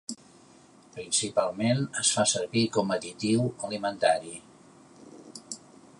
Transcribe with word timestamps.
Principalment 0.95 1.83
es 2.03 2.11
fa 2.19 2.25
servir 2.33 2.65
com 2.79 2.95
additiu 2.97 3.45
alimentari. 3.69 4.37